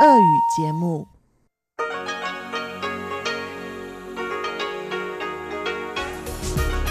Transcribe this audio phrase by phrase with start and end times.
[0.00, 1.08] 俄语节目。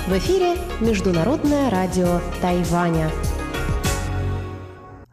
[0.07, 3.09] В эфире Международное радио Тайваня.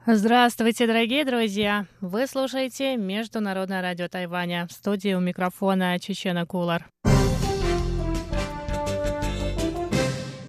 [0.07, 1.87] Здравствуйте, дорогие друзья!
[2.01, 4.67] Вы слушаете Международное радио Тайваня.
[4.67, 6.87] В студии у микрофона Чечена Кулар.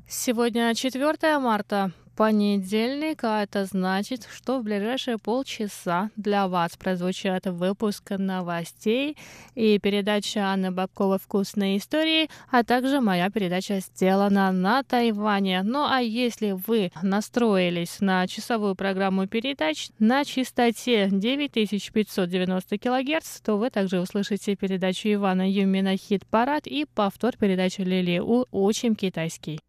[0.07, 8.11] Сегодня 4 марта понедельник, а это значит, что в ближайшие полчаса для вас прозвучат выпуск
[8.11, 9.17] новостей
[9.53, 15.63] и передача Анны Бабковой «Вкусные истории», а также моя передача «Сделана на Тайване».
[15.63, 23.69] Ну а если вы настроились на часовую программу передач на частоте 9590 кГц, то вы
[23.69, 29.64] также услышите передачу Ивана Юмина «Хит-парад» и повтор передачи Лили У «Учим китайский».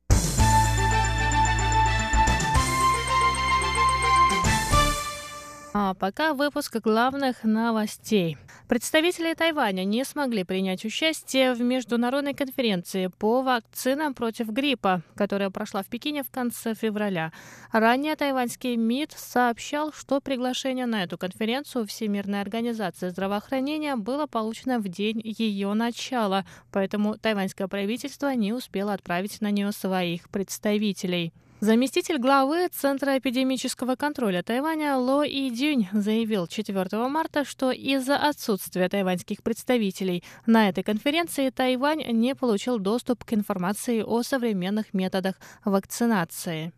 [5.79, 8.39] А пока выпуск главных новостей.
[8.67, 15.83] Представители Тайваня не смогли принять участие в международной конференции по вакцинам против гриппа, которая прошла
[15.83, 17.31] в Пекине в конце февраля.
[17.73, 24.89] Ранее тайваньский МИД сообщал, что приглашение на эту конференцию Всемирной организации здравоохранения было получено в
[24.89, 31.35] день ее начала, поэтому тайваньское правительство не успело отправить на нее своих представителей.
[31.61, 38.91] Заместитель главы Центра эпидемического контроля Тайваня Ло И Дюнь заявил 4 марта, что из-за отсутствия
[38.91, 46.75] тайваньских представителей на этой конференции Тайвань не получил доступ к информации о современных методах вакцинации.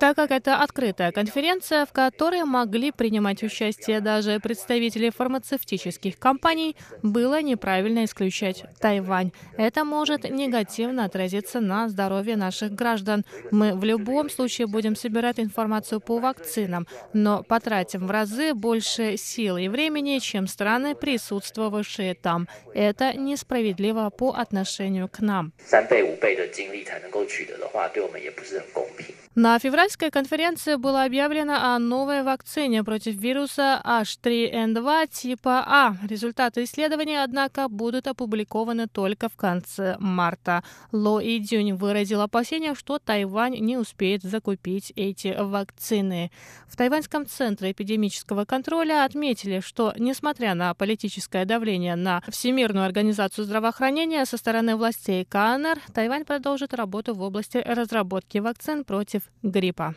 [0.00, 7.40] Так как это открытая конференция, в которой могли принимать участие даже представители фармацевтических компаний, было
[7.40, 9.32] неправильно исключать Тайвань.
[9.56, 13.24] Это может негативно отразиться на здоровье наших граждан.
[13.50, 19.56] Мы в любом случае будем собирать информацию по вакцинам, но потратим в разы больше сил
[19.56, 22.48] и времени, чем страны, присутствовавшие там.
[22.74, 25.52] Это несправедливо по отношению к нам.
[25.64, 29.15] 三倍五倍的精力才能够取得的 话，对我们也不是很公平。
[29.41, 35.95] На февральской конференции было объявлено о новой вакцине против вируса H3N2 типа А.
[36.05, 40.61] Результаты исследования, однако, будут опубликованы только в конце марта.
[40.91, 46.31] Ло Идюнь выразил опасения, что Тайвань не успеет закупить эти вакцины.
[46.67, 54.25] В Тайваньском центре эпидемического контроля отметили, что, несмотря на политическое давление на Всемирную организацию здравоохранения
[54.25, 59.95] со стороны властей КНР, Тайвань продолжит работу в области разработки вакцин против гриппа.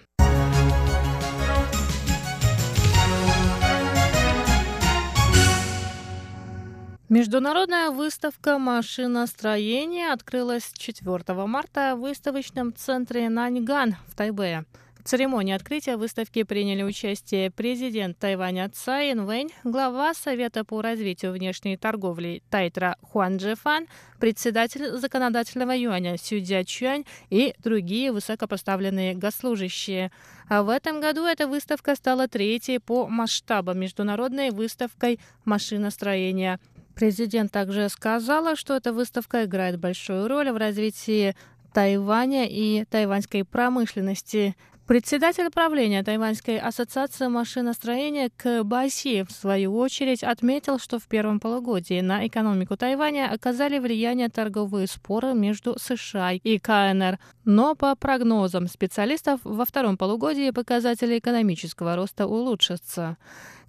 [7.12, 14.64] Международная выставка машиностроения открылась 4 марта в выставочном центре Наньган в Тайбэе.
[15.02, 21.76] В церемонии открытия выставки приняли участие президент Тайваня Цай Инвэнь, глава Совета по развитию внешней
[21.76, 23.88] торговли Тайтра Хуан Джефан,
[24.20, 30.12] председатель законодательного юаня Сюдзя Чуань и другие высокопоставленные госслужащие.
[30.48, 36.60] А в этом году эта выставка стала третьей по масштабам международной выставкой машиностроения.
[36.94, 41.34] Президент также сказала, что эта выставка играет большую роль в развитии
[41.72, 44.54] Тайваня и тайваньской промышленности.
[44.92, 52.26] Председатель правления Тайваньской ассоциации машиностроения КБАСИ, в свою очередь, отметил, что в первом полугодии на
[52.26, 57.18] экономику Тайваня оказали влияние торговые споры между США и КНР.
[57.46, 63.16] Но по прогнозам специалистов, во втором полугодии показатели экономического роста улучшатся.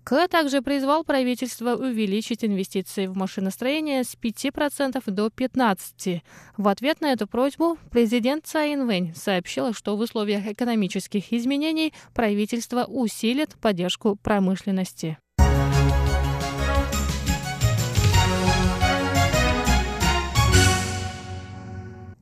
[0.04, 6.22] К также призвал правительство увеличить инвестиции в машиностроение с 5% до 15%.
[6.58, 12.86] В ответ на эту просьбу президент Цай Инвэнь сообщила, что в условиях экономических изменений правительство
[12.86, 15.18] усилит поддержку промышленности.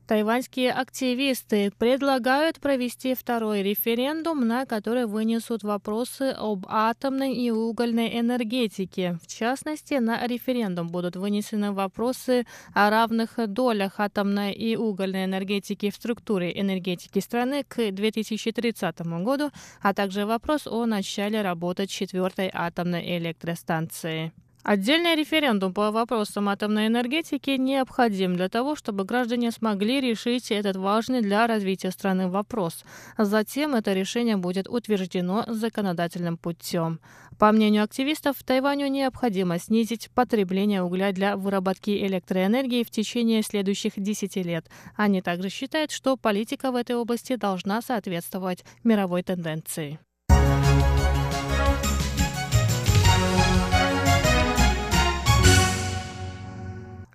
[0.06, 9.18] Тайваньские активисты предлагают провести второй референдум, на который вынесут вопросы об атомной и угольной энергетике.
[9.22, 15.94] В частности, на референдум будут вынесены вопросы о равных долях атомной и угольной энергетики в
[15.94, 19.50] структуре энергетики страны к 2030 году,
[19.80, 24.32] а также вопрос о начале работы четвертой атомной электростанции.
[24.64, 31.20] Отдельный референдум по вопросам атомной энергетики необходим для того, чтобы граждане смогли решить этот важный
[31.20, 32.84] для развития страны вопрос.
[33.18, 37.00] Затем это решение будет утверждено законодательным путем.
[37.40, 44.36] По мнению активистов, Тайваню необходимо снизить потребление угля для выработки электроэнергии в течение следующих 10
[44.36, 44.66] лет.
[44.94, 49.98] Они также считают, что политика в этой области должна соответствовать мировой тенденции.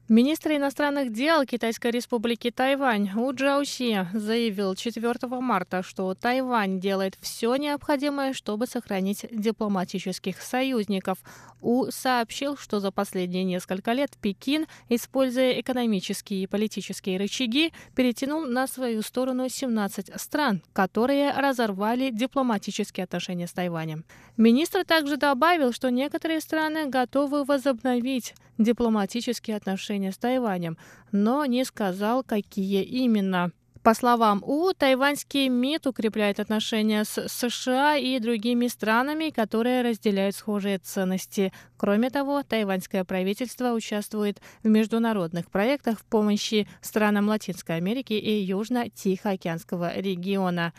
[0.09, 7.54] Министр иностранных дел Китайской республики Тайвань У Джаоси заявил 4 марта, что Тайвань делает все
[7.57, 11.18] необходимое, чтобы сохранить дипломатических союзников.
[11.59, 18.65] У сообщил, что за последние несколько лет Пекин, используя экономические и политические рычаги, перетянул на
[18.68, 24.06] свою сторону 17 стран, которые разорвали дипломатические отношения с Тайванем.
[24.38, 30.77] Министр также добавил, что некоторые страны готовы возобновить дипломатические отношения с Тайванем,
[31.11, 33.51] но не сказал, какие именно.
[33.88, 40.79] По словам У, тайваньский МИД укрепляет отношения с США и другими странами, которые разделяют схожие
[40.79, 41.53] ценности.
[41.77, 49.97] Кроме того, тайваньское правительство участвует в международных проектах в помощи странам Латинской Америки и Южно-Тихоокеанского
[49.97, 50.73] региона.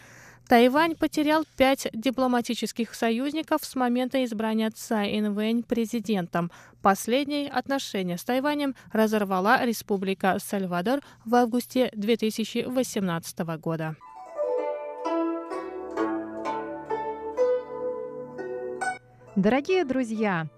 [0.49, 6.51] Тайвань потерял пять дипломатических союзников с момента избрания Цай Инвэнь президентом.
[6.81, 13.97] Последние отношения с Тайванем разорвала Республика Сальвадор в августе 2018 года.
[19.37, 20.49] Дорогие друзья,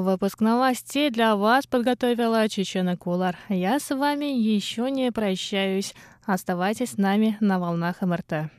[0.00, 3.36] Выпуск новостей для вас подготовила Чечена Кулар.
[3.50, 5.94] Я с вами еще не прощаюсь.
[6.24, 8.50] Оставайтесь с нами на волнах МРТ.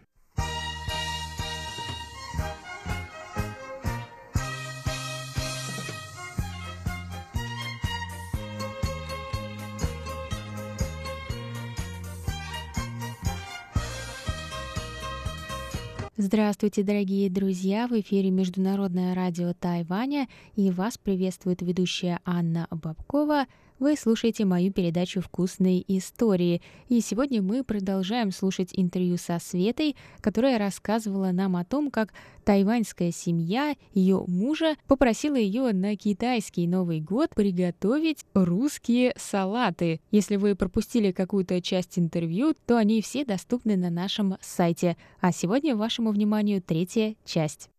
[16.31, 17.89] Здравствуйте, дорогие друзья!
[17.89, 23.47] В эфире Международное радио Тайваня и вас приветствует ведущая Анна Бабкова–
[23.81, 26.61] вы слушаете мою передачу «Вкусные истории».
[26.87, 32.13] И сегодня мы продолжаем слушать интервью со Светой, которая рассказывала нам о том, как
[32.45, 39.99] тайваньская семья ее мужа попросила ее на китайский Новый год приготовить русские салаты.
[40.11, 44.95] Если вы пропустили какую-то часть интервью, то они все доступны на нашем сайте.
[45.21, 47.70] А сегодня вашему вниманию третья часть.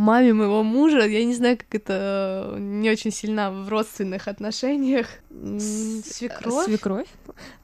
[0.00, 5.06] Маме моего мужа, я не знаю, как это не очень сильно в родственных отношениях.
[5.30, 6.64] Свекровь?
[6.64, 7.06] Свекровь?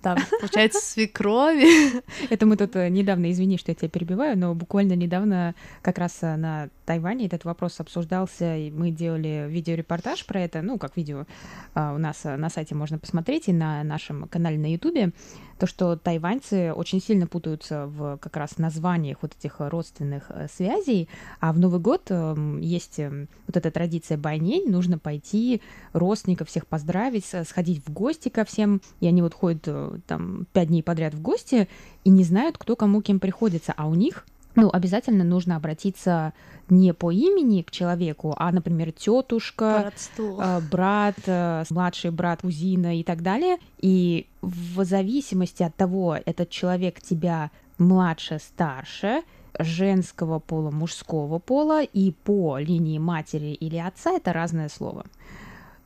[0.03, 2.03] Да, получается, свекрови.
[2.31, 6.19] Это мы тут э, недавно, извини, что я тебя перебиваю, но буквально недавно как раз
[6.23, 11.27] э, на Тайване этот вопрос обсуждался, и мы делали видеорепортаж про это, ну, как видео
[11.75, 15.13] у нас э, на сайте можно посмотреть и на нашем канале на Ютубе,
[15.59, 21.09] то, что тайваньцы очень сильно путаются в как раз названиях вот этих родственных связей,
[21.41, 26.67] а в Новый год эм, есть эм, вот эта традиция байнень, нужно пойти родственников всех
[26.67, 31.15] поздравить, сходить в гости ко всем, и они вот ходят э, там пять дней подряд
[31.15, 31.69] в гости
[32.05, 36.33] и не знают, кто кому кем приходится, а у них ну, обязательно нужно обратиться
[36.69, 43.05] не по имени к человеку, а, например, тетушка, э, брат, э, младший брат, кузина и
[43.05, 43.59] так далее.
[43.79, 49.23] И в зависимости от того, этот человек тебя младше, старше,
[49.59, 55.05] женского пола, мужского пола, и по линии матери или отца это разное слово.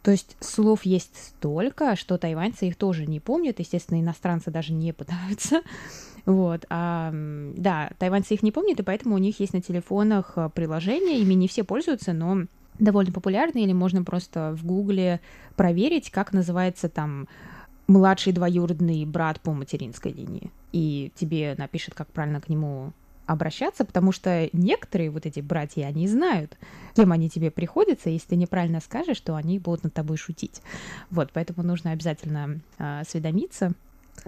[0.03, 3.59] То есть слов есть столько, что тайваньцы их тоже не помнят.
[3.59, 5.61] Естественно, иностранцы даже не пытаются.
[6.27, 7.11] Вот, а,
[7.57, 11.35] да, тайваньцы их не помнят, и поэтому у них есть на телефонах э, приложения, ими
[11.35, 12.45] не все пользуются, но
[12.79, 15.21] довольно популярны, или можно просто в Гугле
[15.57, 17.29] проверить, как называется там
[17.87, 20.51] младший двоюродный брат по материнской линии.
[20.73, 22.93] И тебе напишет, как правильно к нему
[23.27, 26.57] обращаться, потому что некоторые вот эти братья, они знают,
[26.95, 30.63] кем они тебе приходятся, если ты неправильно скажешь, то они будут над тобой шутить.
[31.11, 33.75] Вот, поэтому нужно обязательно э, осведомиться.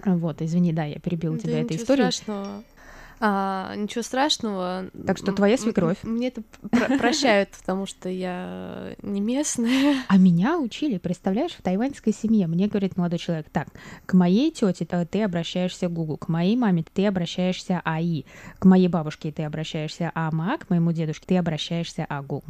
[0.05, 2.11] Вот, извини, да, я перебила Да тебя этой ничего историей.
[2.11, 2.63] страшного.
[3.25, 4.89] А, ничего страшного.
[5.07, 5.97] Так что твоя свекровь.
[6.03, 9.95] Мне это про- прощают, потому что я не местная.
[10.09, 12.47] А меня учили, представляешь, в тайваньской семье.
[12.47, 13.69] Мне говорит молодой человек, так,
[14.05, 18.23] к моей тете э, ты обращаешься Гугу, к моей маме ты обращаешься АИ,
[18.59, 22.43] к моей бабушке ты обращаешься АМА, к моему дедушке ты обращаешься АГУ.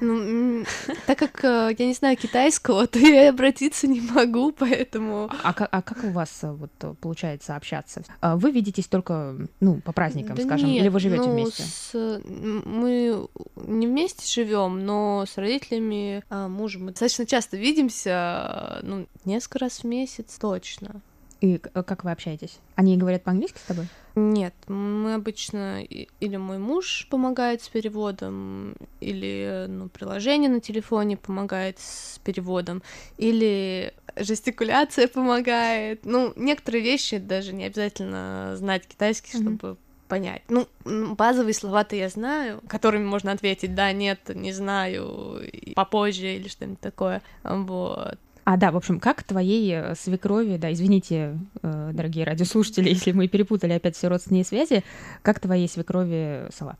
[0.00, 0.64] Ну,
[1.06, 5.28] так как э, я не знаю китайского, то я обратиться не могу, поэтому...
[5.42, 8.02] А, ка- а как у вас э, вот э, получается общаться?
[8.20, 11.62] А Вы видитесь только, ну, по праздникам, Да скажем, нет, или вы живете ну, вместе?
[11.64, 13.26] с- мы
[13.56, 19.80] не вместе живем, но с родителями а, мужа мы достаточно часто видимся, ну, несколько раз
[19.80, 21.00] в месяц точно.
[21.40, 22.58] И э, как вы общаетесь?
[22.74, 23.88] Они говорят по-английски с тобой?
[24.16, 31.78] Нет, мы обычно или мой муж помогает с переводом, или ну, приложение на телефоне помогает
[31.78, 32.82] с переводом,
[33.16, 36.04] или жестикуляция помогает.
[36.04, 39.56] Ну, некоторые вещи даже не обязательно знать китайский, Мгм.
[39.58, 39.76] чтобы
[40.08, 40.42] понять.
[40.48, 45.42] Ну, базовые слова-то я знаю, которыми можно ответить да, нет, не знаю,
[45.76, 47.22] попозже или что-нибудь такое.
[47.44, 48.18] Вот.
[48.48, 53.28] А, да, в общем, как твоей э, свекрови, да, извините, э, дорогие радиослушатели, если мы
[53.28, 54.84] перепутали опять все родственные связи,
[55.20, 56.78] как твоей свекрови салат?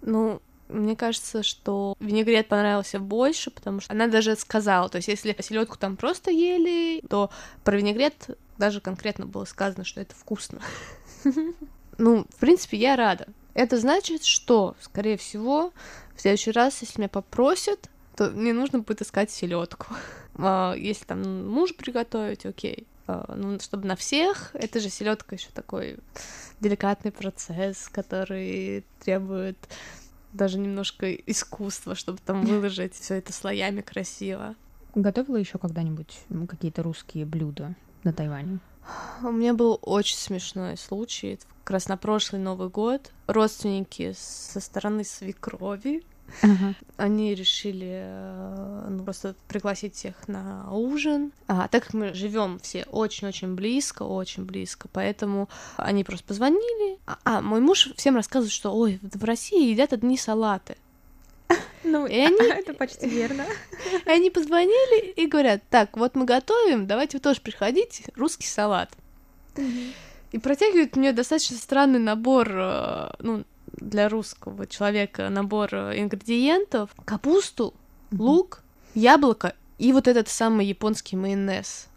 [0.00, 0.40] Ну,
[0.70, 5.76] мне кажется, что винегрет понравился больше, потому что она даже сказала, то есть если селедку
[5.76, 7.28] там просто ели, то
[7.62, 10.60] про винегрет даже конкретно было сказано, что это вкусно.
[11.98, 13.28] Ну, в принципе, я рада.
[13.52, 15.72] Это значит, что, скорее всего,
[16.16, 19.86] в следующий раз, если меня попросят, то мне нужно будет искать селедку.
[20.76, 22.86] Если там муж приготовить, окей.
[23.06, 25.98] А, Ну, чтобы на всех, это же селедка еще такой
[26.60, 29.56] деликатный процесс, который требует
[30.32, 34.54] даже немножко искусства, чтобы там выложить все это слоями красиво.
[34.94, 38.58] Готовила еще когда-нибудь какие-то русские блюда на Тайване?
[39.22, 41.34] У меня был очень смешной случай.
[41.34, 43.12] Это как раз на прошлый Новый год.
[43.26, 46.02] Родственники со стороны свекрови
[46.96, 51.32] они решили э, ну, просто пригласить всех на ужин.
[51.46, 56.98] А так как мы живем все очень-очень близко, очень близко, поэтому они просто позвонили.
[57.06, 60.76] А, а, мой муж всем рассказывает, что ой, в России едят одни салаты.
[61.84, 63.44] Ну, И они- это почти верно.
[64.06, 68.90] И они позвонили и говорят, так, вот мы готовим, давайте вы тоже приходите, русский салат.
[70.30, 76.90] И протягивают мне достаточно странный набор, э, ну, для русского человека набор э, ингредиентов.
[77.04, 77.74] Капусту,
[78.10, 78.62] лук,
[78.94, 81.88] яблоко и вот этот самый японский майонез.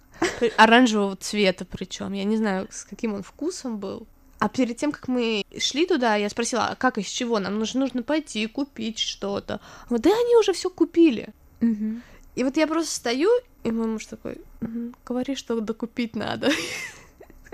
[0.58, 2.13] Оранжевого цвета причем.
[2.13, 4.08] Я не знаю, с каким он вкусом был.
[4.39, 7.39] А перед тем, как мы шли туда, я спросила, а как из чего?
[7.39, 9.62] Нам нужно, нужно пойти купить что-то.
[9.89, 11.29] Вот, да они уже все купили.
[11.62, 13.29] И вот я просто стою,
[13.63, 16.50] и мой муж такой, «Мгм, говори, что докупить надо.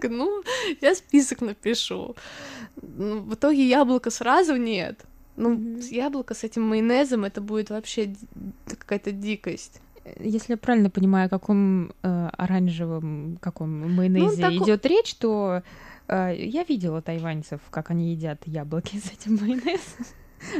[0.01, 0.43] Такая, Ну,
[0.81, 2.15] я список напишу.
[2.81, 5.05] Ну, в итоге яблоко сразу нет.
[5.37, 8.15] Ну, с яблоко с этим майонезом это будет вообще
[8.67, 9.81] какая-то дикость.
[10.19, 15.61] Если я правильно понимаю, о каком э, оранжевом каком майонезе тако- идет речь, то
[16.07, 20.05] э, я видела тайваньцев, как они едят яблоки с этим майонезом.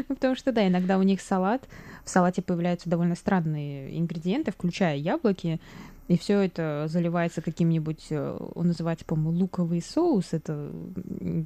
[0.08, 1.68] Ну, Потому что, да, иногда у них салат,
[2.06, 5.60] в салате появляются довольно странные ингредиенты, включая яблоки,
[6.08, 10.72] и все это заливается каким-нибудь, э, он называется, по-моему, луковый соус, это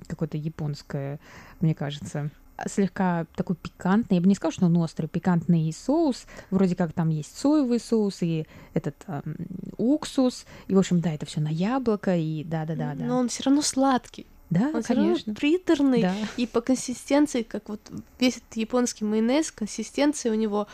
[0.08, 1.20] какое-то японское,
[1.60, 2.32] мне кажется,
[2.68, 7.10] слегка такой пикантный, я бы не сказала, что он острый, пикантный соус, вроде как там
[7.10, 9.36] есть соевый соус и этот эм,
[9.78, 13.06] уксус, и, в общем, да, это все на яблоко, и да-да-да, да.
[13.06, 14.26] Но он все равно сладкий.
[14.50, 15.34] Да, Он конечно.
[15.34, 16.04] приторный.
[16.04, 16.16] Да.
[16.38, 17.82] И по консистенции, как вот
[18.20, 20.68] весь этот японский майонез, консистенция у него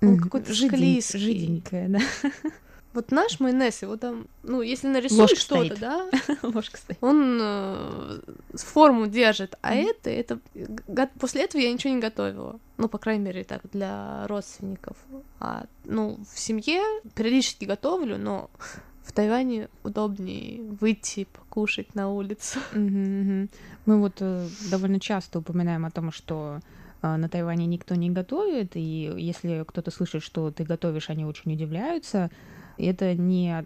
[0.00, 1.02] он какой-то Жидень-.
[1.02, 1.98] Жиденькая, да.
[2.98, 5.78] Вот наш майонез, его там, ну, если нарисуешь что-то, стоит.
[5.78, 6.10] да,
[6.42, 6.98] Ложка стоит.
[7.00, 8.18] он э,
[8.54, 9.86] форму держит, а Мгм.
[9.86, 10.38] это, это
[10.88, 12.58] го- после этого я ничего не готовила.
[12.76, 14.96] Ну, по крайней мере, так, для родственников.
[15.38, 16.82] А, ну, в семье
[17.14, 18.50] периодически готовлю, но
[19.04, 22.58] в Тайване удобнее выйти покушать на улицу.
[22.72, 23.48] Мгм.
[23.86, 26.58] Мы вот э, довольно часто упоминаем о том, что
[27.00, 28.80] а, на Тайване никто не готовит, и
[29.16, 32.28] если кто-то слышит, что ты готовишь, они очень удивляются.
[32.78, 33.64] Это не...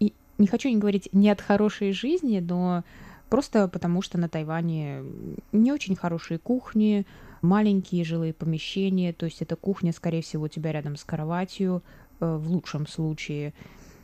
[0.00, 2.84] Не хочу не говорить не от хорошей жизни, но
[3.28, 5.02] просто потому что на Тайване
[5.50, 7.06] не очень хорошие кухни,
[7.42, 11.82] маленькие жилые помещения, то есть эта кухня, скорее всего, у тебя рядом с кроватью,
[12.20, 13.52] э, в лучшем случае.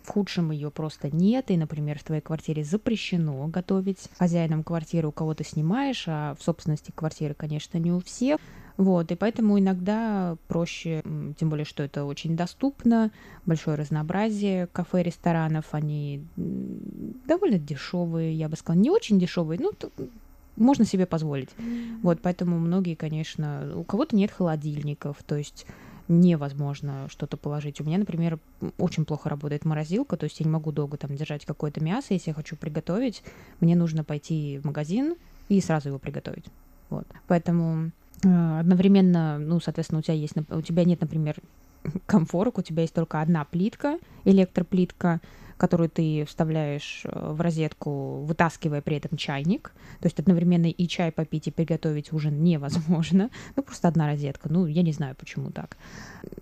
[0.02, 5.12] В худшем ее просто нет, и, например, в твоей квартире запрещено готовить хозяином квартиры, у
[5.12, 8.38] кого ты снимаешь, а в собственности квартиры, конечно, не у всех.
[8.76, 11.02] Вот, и поэтому иногда проще,
[11.38, 13.12] тем более, что это очень доступно,
[13.46, 19.70] большое разнообразие кафе, ресторанов, они довольно дешевые, я бы сказала, не очень дешевые, ну,
[20.56, 21.50] можно себе позволить.
[21.56, 22.00] Mm-hmm.
[22.02, 25.66] Вот, поэтому многие, конечно, у кого-то нет холодильников, то есть
[26.08, 27.80] невозможно что-то положить.
[27.80, 28.38] У меня, например,
[28.78, 32.30] очень плохо работает морозилка, то есть я не могу долго там держать какое-то мясо, если
[32.30, 33.22] я хочу приготовить,
[33.60, 35.14] мне нужно пойти в магазин
[35.48, 36.44] и сразу его приготовить.
[36.90, 37.06] Вот.
[37.26, 37.90] Поэтому
[38.24, 41.36] одновременно, ну, соответственно, у тебя есть, у тебя нет, например,
[42.06, 45.20] комфорок, у тебя есть только одна плитка, электроплитка,
[45.64, 49.72] которую ты вставляешь э, в розетку, вытаскивая при этом чайник.
[50.00, 53.30] То есть одновременно и чай попить, и приготовить ужин невозможно.
[53.56, 54.50] Ну, просто одна розетка.
[54.52, 55.78] Ну, я не знаю, почему так.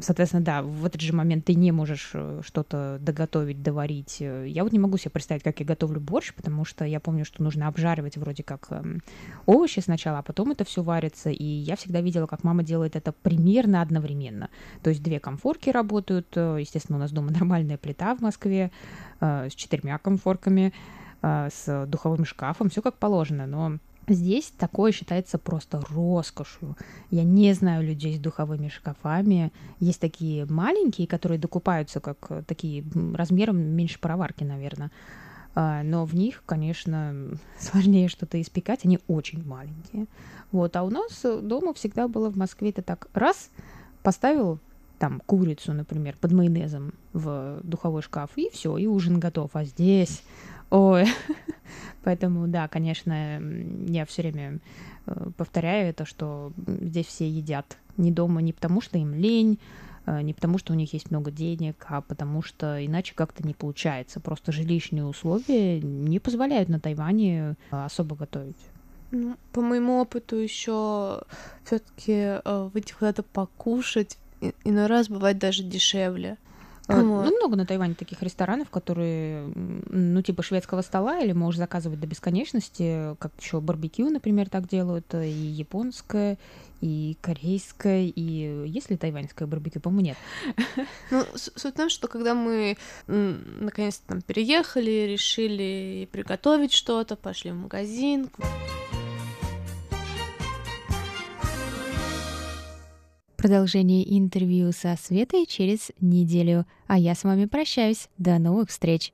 [0.00, 4.20] Соответственно, да, в этот же момент ты не можешь э, что-то доготовить, доварить.
[4.20, 7.44] Я вот не могу себе представить, как я готовлю борщ, потому что я помню, что
[7.44, 9.02] нужно обжаривать вроде как эм,
[9.46, 11.30] овощи сначала, а потом это все варится.
[11.30, 14.48] И я всегда видела, как мама делает это примерно одновременно.
[14.82, 16.26] То есть две комфорки работают.
[16.34, 18.70] Э, естественно, у нас дома нормальная плита в Москве э,
[19.22, 20.72] с четырьмя комфорками,
[21.22, 26.76] э, с духовым шкафом, все как положено, но Здесь такое считается просто роскошью.
[27.10, 29.52] Я не знаю людей с духовыми шкафами.
[29.78, 34.90] Есть такие маленькие, которые докупаются как э, такие размером меньше пароварки, наверное.
[35.54, 37.28] Но в них, конечно,
[37.60, 38.84] сложнее что-то испекать.
[38.84, 40.06] Они очень маленькие.
[40.50, 40.74] Вот.
[40.74, 43.06] А у нас дома всегда было в Москве это так.
[43.14, 43.50] Раз,
[44.02, 44.58] поставил
[45.02, 49.50] там курицу, например, под майонезом в духовой шкаф, и все, и ужин готов.
[49.54, 50.22] А здесь,
[50.70, 51.06] ой,
[52.04, 53.42] поэтому, да, конечно,
[53.88, 54.60] я все время
[55.06, 59.58] э, повторяю это, что здесь все едят не дома не потому, что им лень,
[60.06, 63.54] э, не потому, что у них есть много денег, а потому что иначе как-то не
[63.54, 64.20] получается.
[64.20, 68.54] Просто жилищные условия не позволяют на Тайване особо готовить.
[69.10, 71.22] Ну, по моему опыту еще
[71.64, 74.16] все-таки э, выйти куда-то покушать
[74.64, 76.38] иной раз бывает даже дешевле.
[76.88, 77.24] А, вот.
[77.24, 82.06] Ну, много на Тайване таких ресторанов, которые, ну, типа шведского стола, или можешь заказывать до
[82.06, 86.38] бесконечности, как еще барбекю, например, так делают, и японское,
[86.80, 90.16] и корейское, и есть ли тайваньское барбекю, по-моему, нет.
[91.10, 92.76] Ну, суть в том, что когда мы
[93.06, 98.28] наконец-то там переехали, решили приготовить что-то, пошли в магазин,
[103.42, 106.64] Продолжение интервью со Светой через неделю.
[106.86, 108.08] А я с вами прощаюсь.
[108.16, 109.12] До новых встреч.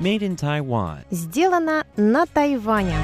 [0.00, 1.00] Made in Taiwan.
[1.10, 2.96] Сделано на Тайване.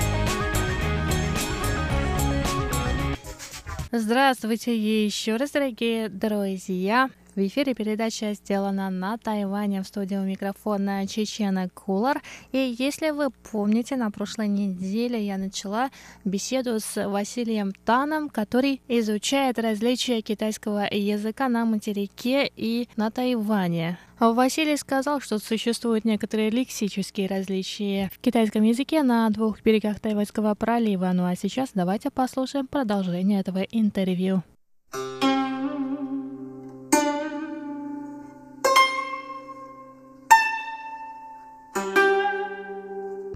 [3.92, 7.10] Здравствуйте еще раз, дорогие друзья.
[7.34, 9.82] В эфире передача сделана на Тайване.
[9.82, 12.22] В студии у микрофона Чечена Кулар.
[12.52, 15.90] И если вы помните, на прошлой неделе я начала
[16.24, 23.98] беседу с Василием Таном, который изучает различия китайского языка на материке и на Тайване.
[24.20, 31.10] Василий сказал, что существуют некоторые лексические различия в китайском языке на двух берегах Тайваньского пролива.
[31.12, 34.44] Ну а сейчас давайте послушаем продолжение этого интервью.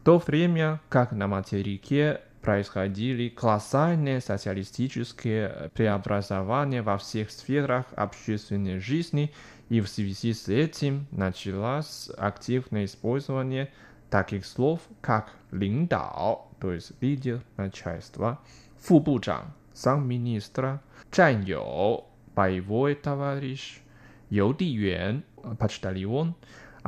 [0.09, 9.35] То время как на материке происходили колоссальные социалистические преобразования во всех сферах общественной жизни,
[9.68, 13.71] и в связи с этим началось активное использование
[14.09, 18.40] таких слов, как «линдао», то есть лидер начальства,
[18.79, 23.83] «фубуджан», замминистра, «чаньё», боевой товарищ,
[24.31, 25.23] «юдиюэн»,
[25.59, 26.35] почтальон,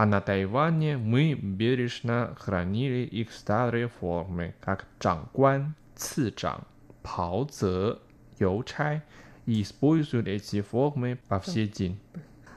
[0.01, 6.63] а на Тайване мы бережно хранили их старые формы, как «чангуан», «цзжан»,
[7.03, 7.99] «паоцзе»,
[8.39, 9.03] «邮 чай»,
[9.45, 12.01] и используют эти формы по всей день.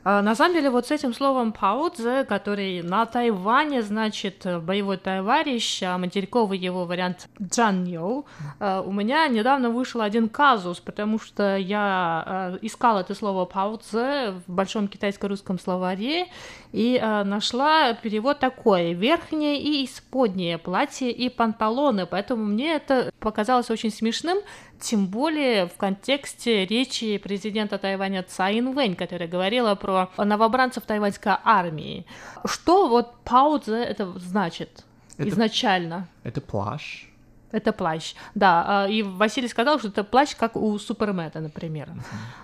[0.06, 5.82] А, на самом деле, вот с этим словом паудзе, который на Тайване значит боевой товарищ,
[5.84, 8.26] а материковый его вариант джаньоу,
[8.60, 14.88] у меня недавно вышел один казус, потому что я искала это слово паудзе в большом
[14.88, 16.28] китайско-русском словаре
[16.74, 23.92] и нашла перевод такой: верхнее и исподнее платье и панталоны, поэтому мне это показалось очень
[23.92, 24.40] смешным,
[24.80, 32.06] тем более в контексте речи президента Тайваня Цай Инвэнь, которая говорила про новобранцев тайваньской армии.
[32.46, 34.84] Что вот пауза это значит
[35.18, 36.08] это, изначально?
[36.24, 37.06] Это плащ.
[37.54, 38.64] Это плащ, да.
[38.68, 41.90] А, и Василий сказал, что это плащ, как у Супермена, например.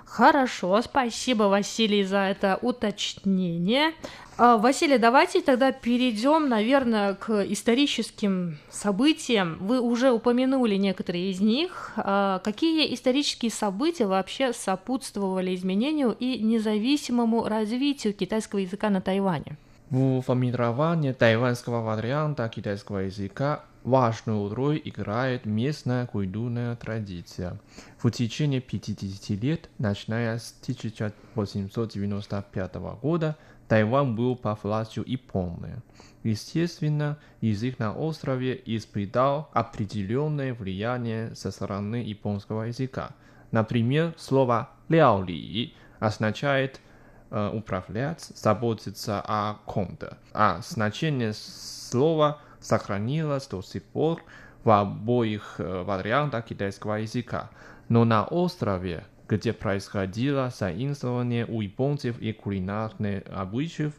[0.06, 3.93] Хорошо, спасибо, Василий, за это уточнение.
[4.38, 9.58] А, Василий, давайте тогда перейдем, наверное, к историческим событиям.
[9.60, 11.93] Вы уже упомянули некоторые из них.
[11.98, 19.58] А, какие исторические события вообще сопутствовали изменению и независимому развитию китайского языка на Тайване?
[19.89, 27.59] В формировании тайваньского варианта китайского языка важную роль играет местная культурная традиция.
[27.97, 33.37] В течение 50 лет, начиная с 1895 года,
[33.67, 35.75] Тайвань был по властью Японии.
[36.23, 43.11] Естественно, язык на острове испытал определенное влияние со стороны японского языка.
[43.51, 46.81] Например, слово «ляоли» означает
[47.29, 54.22] э, управлять, заботиться о ком-то, а значение слова сохранилось до сих пор
[54.64, 57.50] в обоих э, вариантах китайского языка.
[57.88, 63.94] Но на острове где происходило заимствование у японцев и кулинарных обычаев,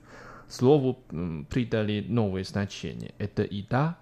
[0.47, 0.99] слову
[1.49, 3.13] придали новое значение.
[3.17, 3.97] Это еда,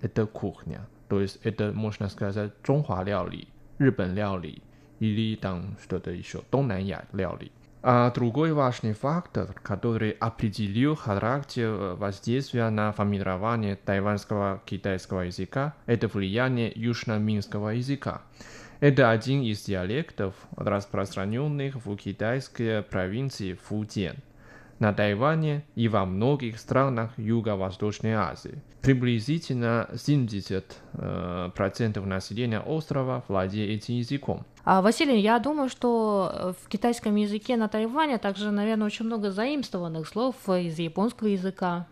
[0.00, 0.88] это кухня.
[1.08, 3.48] То есть это, можно сказать, 中华料理,
[3.78, 4.62] 日本料理,
[5.00, 7.50] или там что-то еще, 东南亚料理.
[7.87, 16.71] А другой важный фактор, который определил характер воздействия на формирование тайванского китайского языка, это влияние
[16.73, 18.23] южно-минского языка.
[18.79, 24.15] Это один из диалектов, распространенных в китайской провинции Фудзен,
[24.79, 28.63] на Тайване и во многих странах Юго-Восточной Азии.
[28.81, 34.43] Приблизительно 70% э, населения острова владеет этим языком.
[34.67, 40.07] А, Василий, я думаю, что в китайском языке на Тайване также, наверное, очень много заимствованных
[40.07, 41.85] слов из японского языка.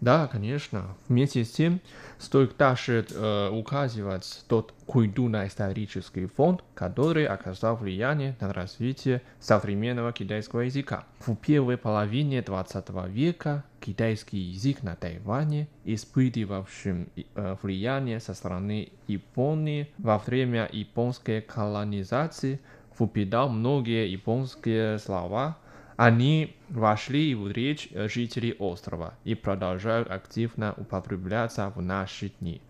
[0.00, 0.96] Да, конечно.
[1.08, 1.80] Вместе с тем
[2.18, 11.04] стоит также э, указывать тот культурно-исторический фонд, который оказал влияние на развитие современного китайского языка.
[11.18, 19.88] В первой половине 20 века китайский язык на Тайване, испытывавшим э, влияние со стороны Японии
[19.98, 22.60] во время японской колонизации,
[22.94, 25.58] впитал многие японские слова–
[26.00, 32.62] они вошли в речь жителей острова и продолжают активно употребляться в наши дни.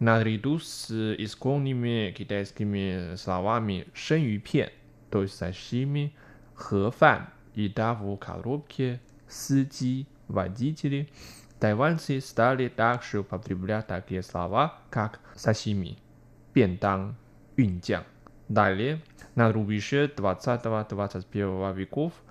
[0.00, 4.68] Наряду с исконными китайскими словами «шэньюпен»,
[5.08, 6.12] то есть сашими,
[6.56, 11.08] «хэфан», еда в коробке, «сыджи», водители,
[11.58, 15.98] тайваньцы стали также употреблять такие слова, как «сашими»,
[16.54, 17.16] «бенданг»,
[17.56, 18.04] «юньджang».
[18.48, 19.02] Далее,
[19.34, 22.12] на рубеже 20-21 веков–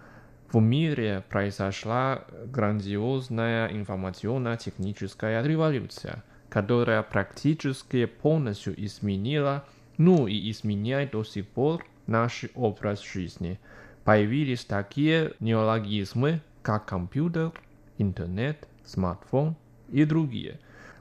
[0.51, 9.65] в мире произошла грандиозная информационно-техническая революция, которая практически полностью изменила,
[9.97, 13.59] ну и изменяет до сих пор наш образ жизни.
[14.05, 17.51] Появились такие неологизмы, как компьютер,
[17.97, 19.55] интернет, смартфон
[19.89, 20.59] и другие.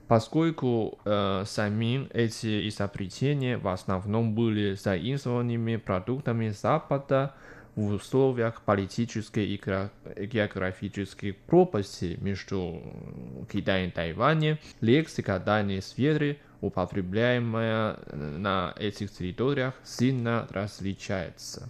[0.08, 7.34] Поскольку э, сами эти изобретения в основном были заимствованными продуктами Запада,
[7.76, 12.82] в условиях политической и географической пропасти между
[13.52, 21.68] Китаем и Тайванем лексика данной сферы, употребляемая на этих территориях, сильно различается.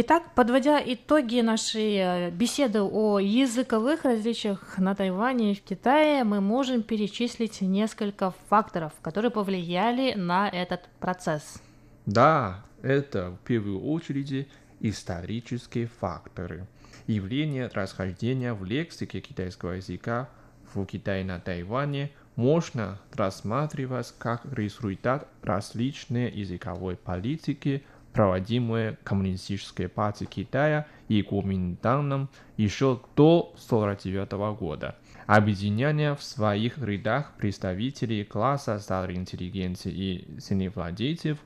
[0.00, 6.40] Итак, подводя итоги нашей э, беседы о языковых различиях на Тайване и в Китае, мы
[6.40, 11.60] можем перечислить несколько факторов, которые повлияли на этот процесс.
[12.06, 14.46] Да, это в первую очередь
[14.78, 16.68] исторические факторы.
[17.08, 20.28] Явление расхождения в лексике китайского языка
[20.74, 27.82] в Китае на Тайване можно рассматривать как результат различной языковой политики,
[28.14, 34.96] проводимой Коммунистической партией Китая и Куоминтаном еще до 1949 года.
[35.26, 41.38] Объединение в своих рядах представителей класса старой интеллигенции и землевладельцев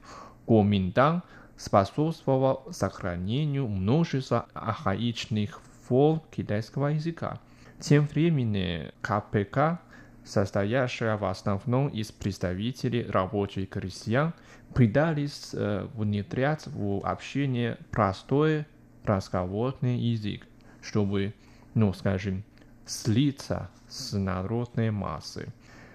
[0.46, 1.24] Куоминтан–
[1.62, 7.38] способствовал сохранению множества архаичных форм китайского языка.
[7.78, 9.80] Тем временем КПК,
[10.24, 14.32] состоящая в основном из представителей рабочих крестьян,
[14.74, 18.66] пытались э, внедрять в общение простой
[19.04, 20.46] разговорный язык,
[20.80, 21.34] чтобы,
[21.74, 22.44] ну, скажем,
[22.86, 25.48] слиться с народной массой.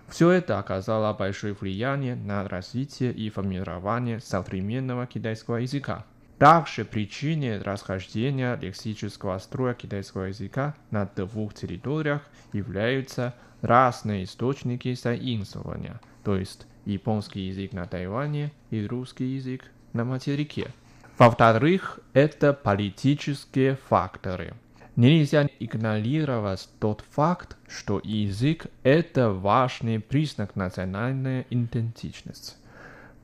[0.08, 6.06] Все это оказало большое влияние на развитие и формирование современного китайского языка.
[6.38, 12.22] Также причиной расхождения лексического строя китайского языка на двух территориях
[12.54, 20.68] являются разные источники заимствования, то есть японский язык на Тайване и русский язык на материке.
[21.18, 24.54] Во-вторых, это политические факторы–
[24.98, 32.56] Нельзя игнорировать тот факт, что язык– это важный признак национальной идентичности.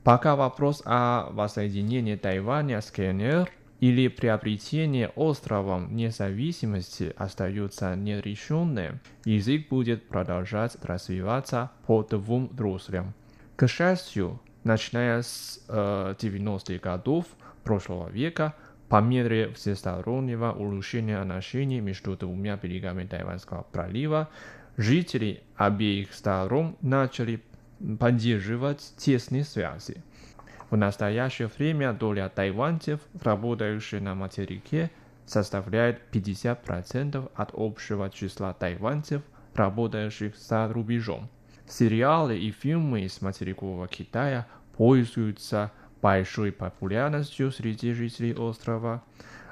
[0.04, 3.50] Пока вопрос о воссоединении Тайваня с КНР
[3.84, 13.12] или приобретении островом независимости остается нерешенным, язык будет продолжать развиваться по двум руслам.
[13.56, 17.26] К счастью, начиная с э, 90-х годов
[17.62, 18.54] прошлого века–
[18.88, 24.28] по мере всестороннего улучшения отношений между двумя берегами Тайваньского пролива,
[24.76, 27.42] жители обеих сторон начали
[27.98, 30.02] поддерживать тесные связи.
[30.70, 34.90] В настоящее время доля тайваньцев, работающих на материке,
[35.26, 39.22] составляет 50% от общего числа тайваньцев,
[39.54, 41.28] работающих за рубежом.
[41.66, 44.46] Сериалы и фильмы из материкового Китая
[44.76, 45.72] пользуются
[46.02, 49.02] большой популярностью среди жителей острова,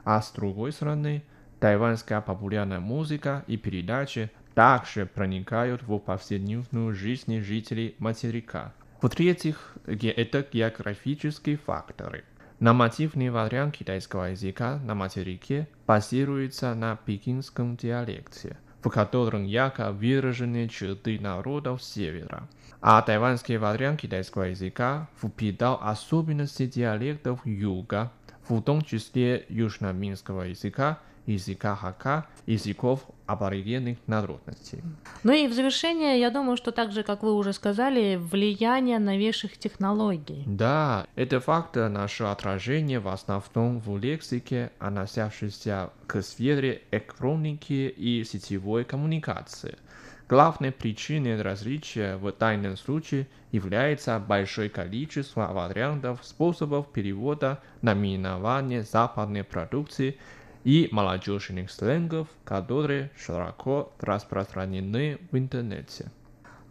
[0.05, 1.23] а с другой стороны,
[1.61, 8.75] тайваньская популярная музыка и передачи также проникают в повседневную жизнь жителей материка.
[9.03, 12.25] В-третьих, это географические факторы.
[12.61, 21.19] Нормативный вариант китайского языка на материке базируется на пекинском диалекте, в котором ярко выражены черты
[21.19, 22.49] народов севера–
[22.85, 28.11] а тайванский вариант китайского языка впитал особенности диалектов юга,
[28.49, 34.83] в том числе южно-минского языка, языка хака, языков аборигенных народностей.
[35.23, 39.57] Ну и в завершение, я думаю, что так же, как вы уже сказали, влияние новейших
[39.59, 40.45] технологий.
[40.47, 48.85] Да, это факт наше отражение в основном в лексике, относящейся к сфере электроники и сетевой
[48.85, 49.77] коммуникации–
[50.33, 60.17] Главной причиной различия в данном случае является большое количество вариантов способов перевода наименования западной продукции
[60.65, 66.11] и молодежных сленгов, которые широко распространены в интернете.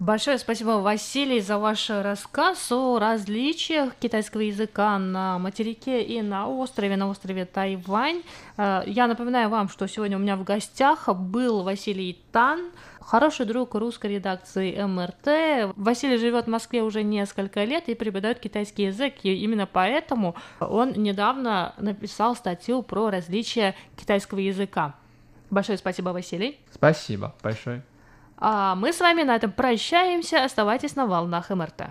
[0.01, 6.97] Большое спасибо, Василий, за ваш рассказ о различиях китайского языка на материке и на острове,
[6.97, 8.23] на острове Тайвань.
[8.57, 12.71] Э, я напоминаю вам, что сегодня у меня в гостях был Василий Тан,
[13.01, 15.73] хороший друг русской редакции МРТ.
[15.75, 20.93] Василий живет в Москве уже несколько лет и преподает китайский язык, и именно поэтому он
[20.93, 24.95] недавно написал статью про различия китайского языка.
[25.49, 26.59] Большое спасибо, Василий.
[26.71, 27.83] Спасибо большое.
[28.37, 30.43] А мы с вами на этом прощаемся.
[30.43, 31.89] Оставайтесь на волнах МРТ.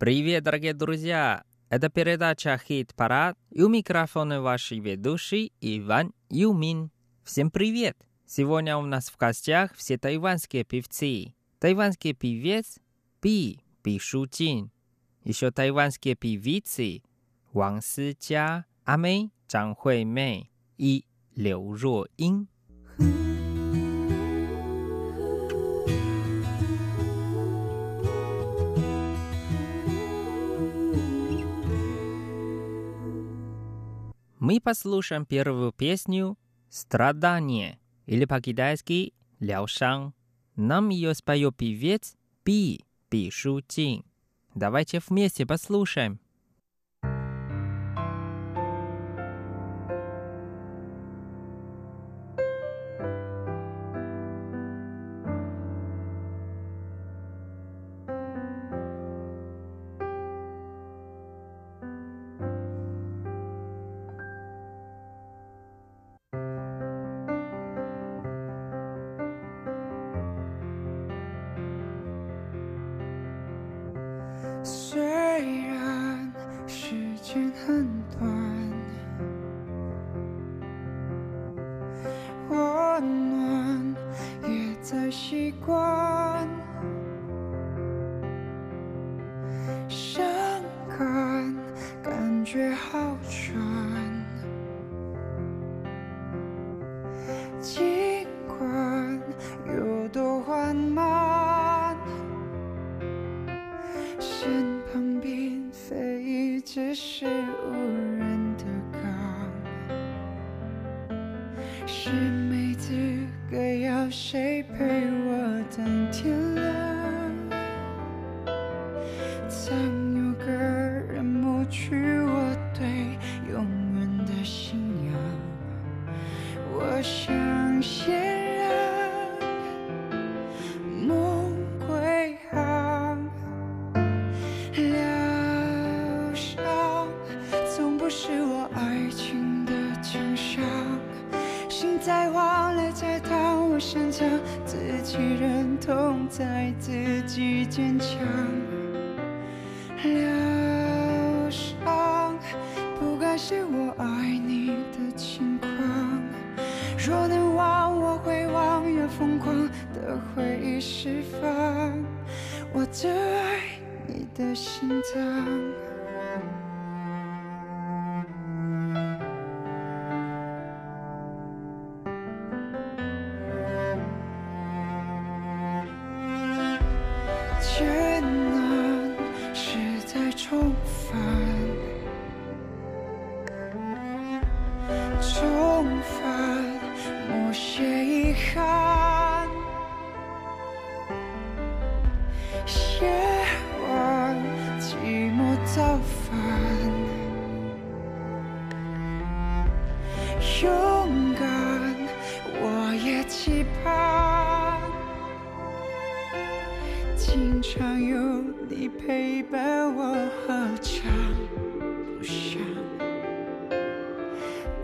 [0.00, 1.44] Привет, дорогие друзья!
[1.68, 6.90] Это передача «Хит-парад» и у микрофона ваши ведущий Иван Юмин.
[7.22, 7.98] Всем привет!
[8.24, 11.34] Сегодня у нас в гостях все тайванские певцы.
[11.58, 12.78] Тайванский певец
[13.20, 14.70] Би Бишутин.
[15.22, 17.02] Еще тайванские певицы
[17.52, 21.04] Ван Сijia, Амэй, Чжан Хуэймэй и
[21.36, 22.48] Лю Руин.
[34.40, 36.38] Мы послушаем первую песню
[36.70, 40.14] «Страдание» или по-китайски «Ляо Шан».
[40.56, 44.02] Нам ее споет певец Би Би Шу Тин.
[44.54, 46.20] Давайте вместе послушаем.
[104.20, 107.72] 身旁并非只是无
[108.18, 109.00] 人的港，
[111.86, 112.92] 是没资
[113.50, 114.84] 格要谁陪
[115.24, 116.49] 我等天？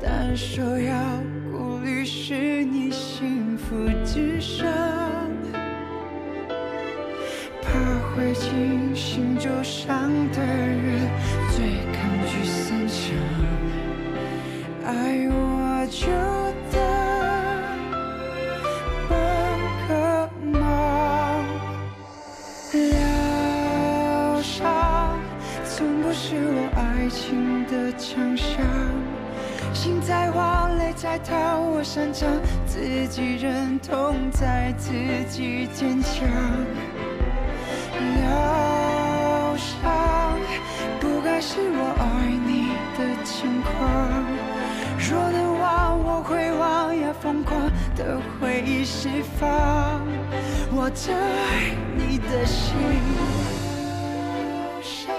[0.03, 0.95] 但首要
[1.51, 4.67] 顾虑是你幸福至上，
[7.63, 7.69] 怕
[8.15, 11.11] 会惊醒旧伤的人，
[11.51, 12.97] 最抗拒散场。
[14.85, 16.07] 爱我就
[16.71, 16.79] 当
[19.09, 19.11] 帮
[19.89, 19.91] 个
[20.53, 20.55] 忙。
[22.73, 25.19] 疗伤
[25.65, 28.55] 从不是我爱情的强项，
[29.87, 32.29] 心在慌，泪在逃，我擅长
[32.67, 34.91] 自己忍痛，在自
[35.31, 36.27] 己坚强。
[37.95, 40.37] 疗伤
[40.99, 42.05] 不该是我爱
[42.49, 43.71] 你的情况。
[44.99, 50.03] 若能忘，我会忘，要疯狂的回忆释放
[50.73, 52.75] 我这爱你的心。
[54.83, 55.15] 伤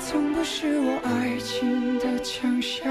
[0.00, 2.88] 从不是我爱情的强项，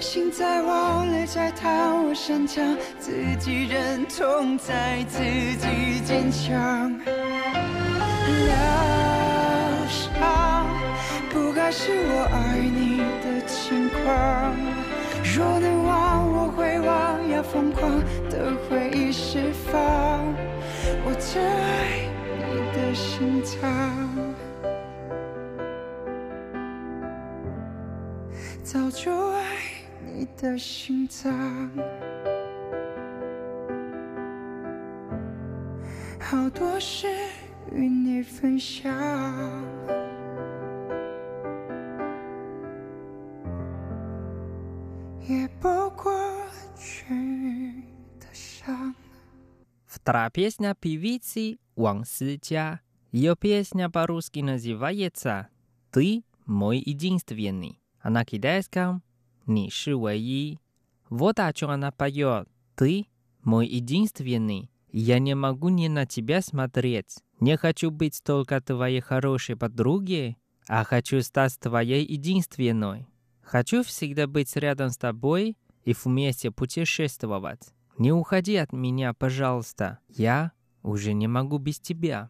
[0.00, 6.96] 心在忘，泪在逃，我擅长自己忍痛，在自己坚强。
[8.46, 8.56] 疗
[9.88, 10.66] 伤
[11.30, 14.54] 不该是我爱你的情况。
[15.34, 17.98] 若能忘，我会忘，要疯狂
[18.30, 19.72] 的回忆释放
[21.04, 22.08] 我这爱
[22.38, 23.58] 你的心脏。
[28.62, 29.42] 早就爱
[30.17, 31.69] 你的心脏，
[36.19, 37.07] 好多事
[37.71, 38.91] 与你分享。
[45.25, 46.11] 也不过
[46.75, 47.83] 痊愈
[48.19, 48.93] 的伤。
[49.85, 52.79] Вторая песня певицы Ван Сыча.
[53.11, 55.47] Ее песня по-русски называется
[55.91, 59.06] «Ты мой единственный», а на китайском «
[59.47, 60.59] 你是唯一».
[61.09, 62.47] Вот о чем она поет.
[62.75, 63.07] «Ты
[63.43, 67.17] мой единственный, и я не могу не на тебя смотреть.
[67.39, 73.07] Не хочу быть только твоей хорошей подругой, а хочу стать твоей единственной.
[73.41, 77.73] Хочу всегда быть рядом с тобой и вместе путешествовать.
[77.97, 79.99] Не уходи от меня, пожалуйста.
[80.07, 82.29] Я уже не могу без тебя.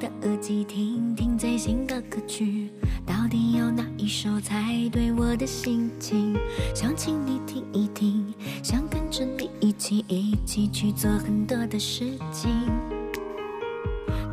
[0.00, 2.70] 的耳机，听听最新的歌曲，
[3.04, 6.34] 到底有哪一首才对我的心情？
[6.74, 8.32] 想请你听一听，
[8.62, 12.50] 想跟着你一起一起去做很多的事情。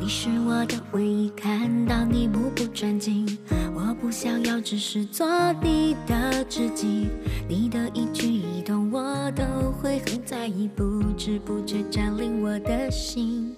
[0.00, 3.26] 你是我的唯一，看到你目不转睛。
[3.74, 5.26] 我不想要，只是做
[5.62, 7.08] 你的知己。
[7.46, 13.54] 你的一举一动，我都会很在意，不知不觉占领我的心。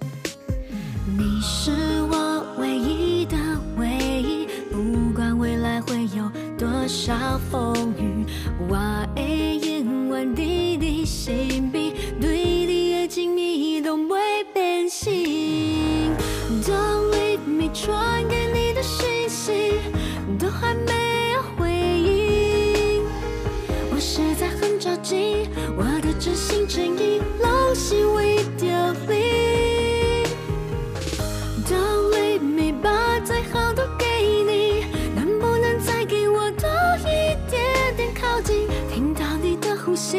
[1.17, 1.71] 你是
[2.09, 3.35] 我唯一的
[3.77, 3.87] 唯
[4.21, 7.13] 一，不管未来会有多少
[7.49, 8.25] 风雨，
[8.69, 8.77] 我
[9.15, 14.19] 会永远在你身边，对你的情意都不会
[14.53, 16.11] 变心。
[16.63, 19.73] Don't leave me，传给你的讯息
[20.39, 23.03] 都还没有回应，
[23.91, 29.50] 我实在很着急，我的真心真意拢是为着你。
[39.91, 40.17] 呼吸，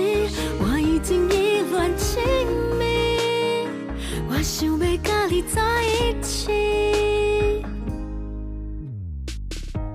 [0.61, 2.23] 我已经意乱情
[2.79, 3.66] 迷，
[4.29, 6.53] 我想要跟你在一起。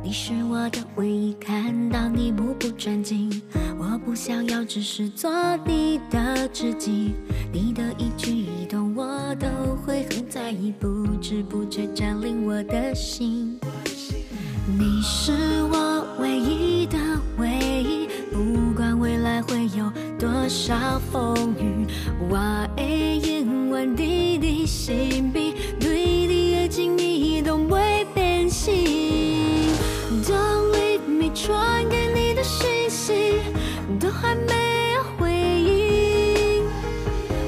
[0.01, 3.29] 你是我的唯一，看到你目不转睛。
[3.77, 5.29] 我不想要，只是做
[5.63, 7.13] 你的知己。
[7.53, 9.05] 你的一举一动，我
[9.35, 9.47] 都
[9.85, 13.59] 会很在意，不知不觉占领我的心。
[14.67, 15.31] 你是
[15.71, 16.97] 我唯一的
[17.37, 17.47] 唯
[17.83, 18.07] 一，
[18.37, 21.87] 不管未来会有多少风雨，
[22.29, 22.37] 我
[22.77, 29.73] 会永远在你身边，对你的情意都未变心。
[30.23, 33.39] Don't leave me，传给你的讯息
[33.99, 36.63] 都还没有回应，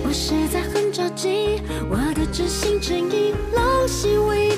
[0.03, 4.48] 我实在很着急，我的真心真意拢是为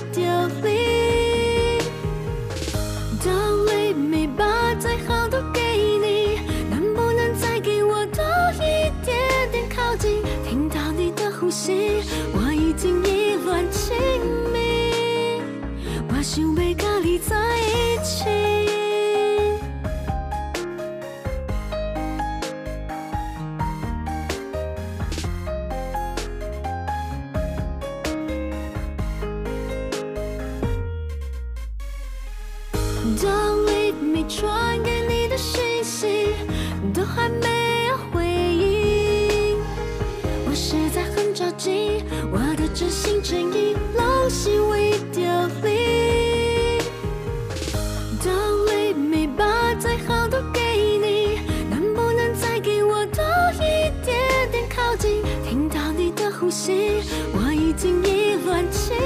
[57.70, 58.96] 已经意乱情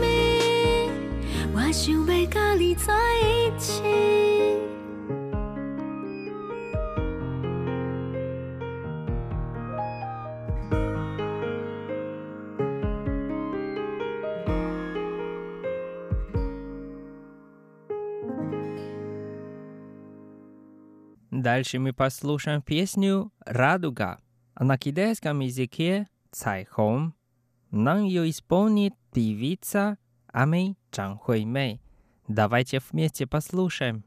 [0.00, 0.90] 迷，
[1.54, 3.82] 我想要跟你在一起。
[21.30, 24.18] Дальше мы послушаем песню «Радуга».
[24.54, 27.12] А на китайском языке «Цайхом».
[27.71, 29.97] Нам ее исполнит певица
[30.27, 31.81] Амей Чан Хуэй Мэй.
[32.27, 34.03] Давайте вместе послушаем.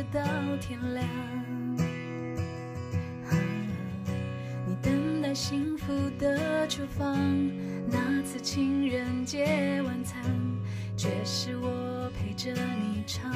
[0.00, 0.22] 直到
[0.62, 1.04] 天亮。
[4.66, 7.18] 你等待幸福的厨房，
[7.86, 10.22] 那次情人节晚餐，
[10.96, 13.30] 却是我陪着你唱。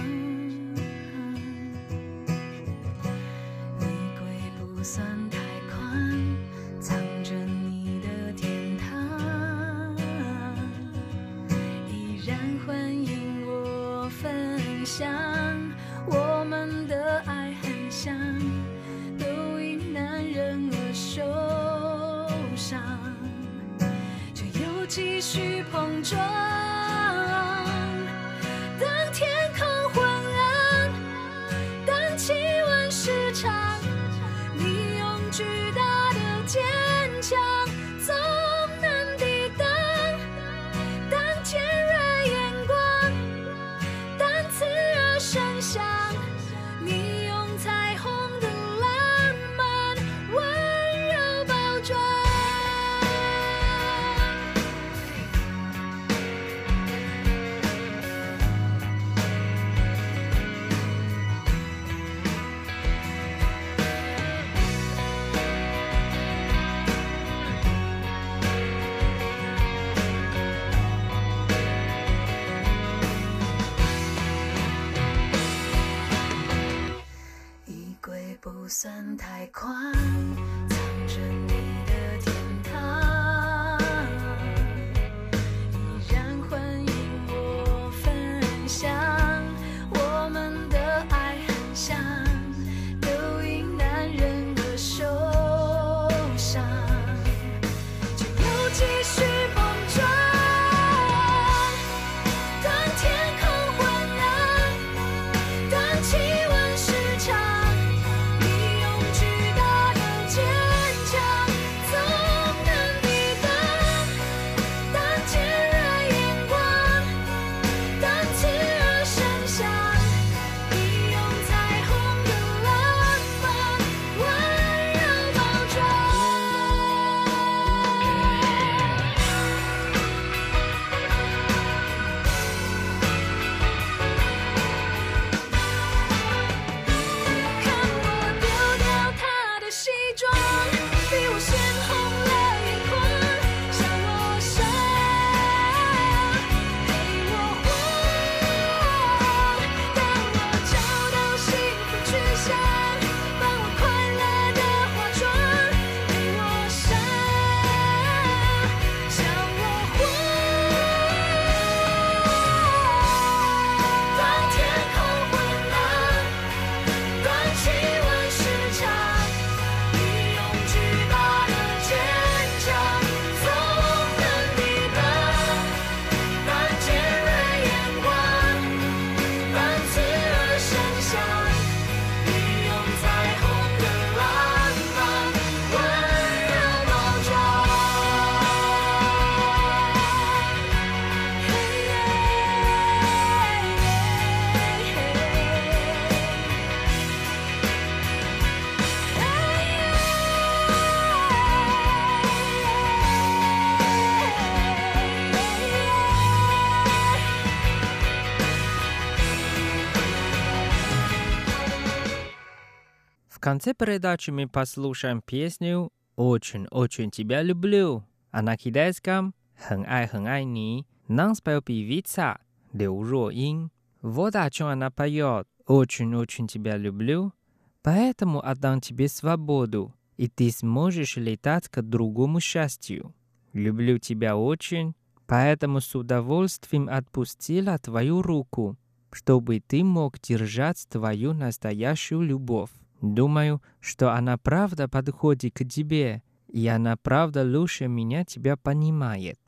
[213.54, 219.32] конце передачи мы послушаем песню «Очень-очень тебя люблю», а на китайском
[219.68, 222.38] «Хэнай-хэнай ни» нам спел певица
[222.72, 223.70] Лю Роин.
[224.02, 227.32] Вот о чем она поет «Очень-очень тебя люблю»,
[227.80, 233.14] поэтому отдам тебе свободу, и ты сможешь летать к другому счастью.
[233.52, 234.96] Люблю тебя очень,
[235.28, 238.76] поэтому с удовольствием отпустила твою руку,
[239.12, 242.70] чтобы ты мог держать твою настоящую любовь.
[243.03, 249.39] Думаю, что она правда подходит к тебе, и она правда лучше меня тебя понимает.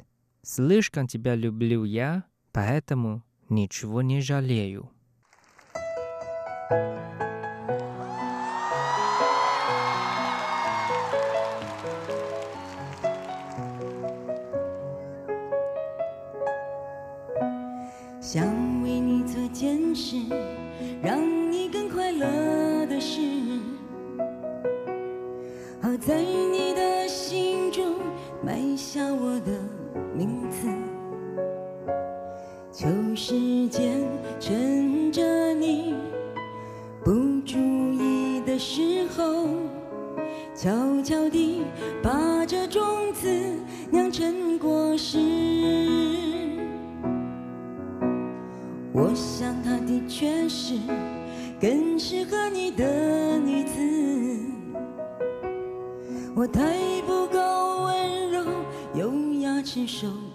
[0.41, 4.89] Слишком тебя люблю я, поэтому ничего не жалею.
[18.21, 20.15] 想为你做件事，
[26.06, 27.96] 在你的心中
[28.40, 29.50] 埋下我的
[30.16, 30.68] 名字。
[32.70, 32.86] 求
[33.16, 34.06] 时间
[34.38, 35.96] 趁着你
[37.02, 37.10] 不
[37.44, 39.48] 注意的时候，
[40.54, 40.70] 悄
[41.02, 41.62] 悄地
[42.00, 42.80] 把这种
[43.12, 43.28] 子
[43.90, 45.18] 酿成果实。
[48.92, 50.74] 我想她的确是
[51.60, 54.05] 更适合你的女子。
[59.76, 60.25] 牵手。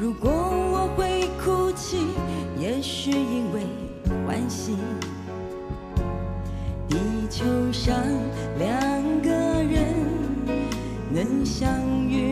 [0.00, 1.98] 如果我会哭泣，
[2.58, 3.66] 也是因为
[4.26, 4.74] 欢喜。
[6.88, 6.96] 地
[7.28, 7.94] 球上
[8.58, 8.70] 两
[9.20, 9.92] 个人
[11.12, 11.68] 能相
[12.08, 12.29] 遇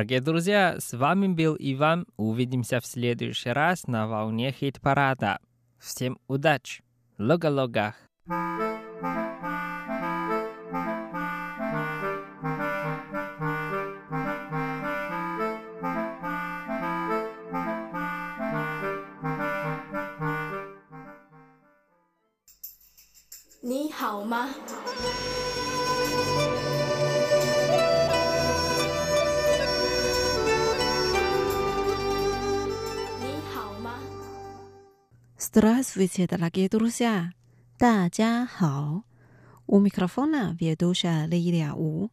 [0.00, 2.06] Дорогие друзья, с вами был Иван.
[2.16, 5.40] Увидимся в следующий раз на волне хит-парада.
[5.78, 6.82] Всем удачи!
[7.18, 7.96] Лога-логах!
[23.62, 24.48] Ni hao ma?
[35.49, 37.31] Здравствуйте, дорогие друзья!
[37.77, 39.03] 大家好!
[39.67, 42.09] У микрофона ведущая Лилия У.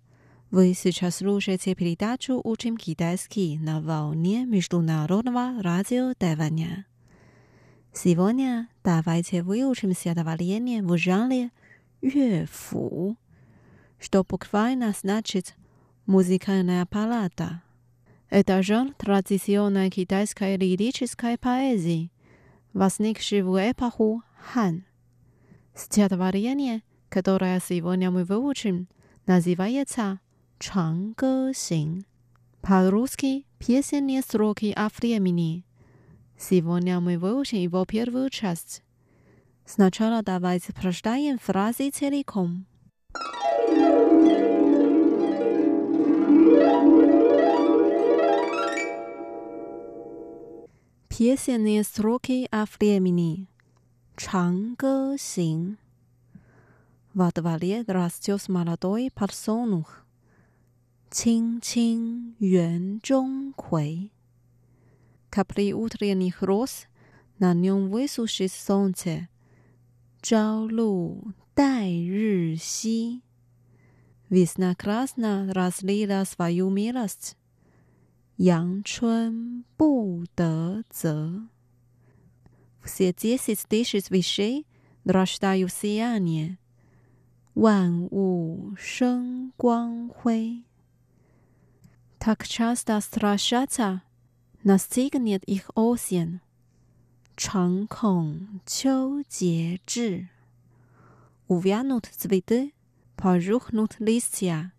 [0.51, 6.87] Вы сейчас слушаете передачу «Учим китайский» на волне Международного радио Тайваня.
[7.93, 11.51] Сегодня давайте выучим стихотворение в жанре
[12.03, 13.17] 乐府,
[14.01, 15.55] что буквально значит
[16.07, 17.63] «музыкальная палата».
[18.31, 22.11] Это жанр традиционной китайской лирической поэзии,
[22.78, 24.22] возникший в эпоху
[24.54, 24.86] Хан.
[25.76, 28.88] Стихотворение, которое сегодня мы выучим,
[29.26, 30.20] называется
[30.60, 32.06] «Чан Гэ Синь».
[32.62, 35.66] По-русски «Песенные строки о времени».
[36.38, 38.84] Сегодня мы выучим его первую часть.
[39.66, 42.68] Сначала давайте прочитаем фразы целиком.
[51.18, 53.48] Песенные строки о времени.
[54.18, 55.78] Чанго Синь.
[57.16, 60.06] Во дворе растет молодой подсолнух.
[61.10, 64.14] Чин-чин Юэн Чжон Хуэй.
[65.32, 66.86] Капли утренних роз,
[67.40, 69.28] на нем высушит солнце.
[70.22, 73.24] Чжао Лу Дай Ри Си.
[74.30, 77.36] Весна красна разлила свою милость.
[78.37, 81.49] 阳春布德泽.
[82.83, 84.67] Все десять тысяч вещей
[85.05, 86.59] рождают сияние.
[87.55, 90.65] 万物生光辉.
[92.19, 94.03] Так часто страшатся,
[94.65, 96.41] настигнет их осень.
[97.37, 100.29] 诚恐秋节至.
[101.49, 102.73] Увянут цветы,
[103.17, 104.73] пожухнут листья.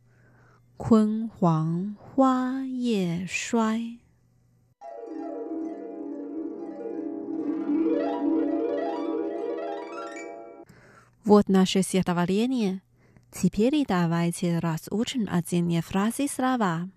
[0.78, 3.98] 昆黄花叶衰。
[11.24, 12.80] Вот наше стихотворение.
[13.32, 16.88] Теперь давайте разучим отдельные фразы слова.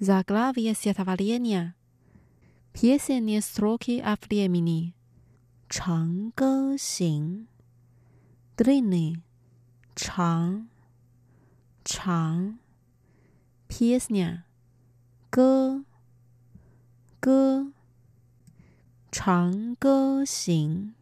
[0.00, 1.74] Заглавие стихотворения.
[2.72, 4.94] Песенные строки о времени.
[5.68, 7.48] 长歌行
[8.58, 9.22] дрыны
[9.95, 10.67] 长
[11.83, 12.59] 长
[13.67, 14.43] песня,
[15.29, 15.83] 歌
[17.19, 17.71] 歌
[19.11, 20.93] 长歌行，